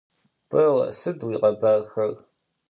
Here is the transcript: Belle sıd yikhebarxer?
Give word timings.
Belle 0.49 0.85
sıd 0.99 1.19
yikhebarxer? 1.29 2.13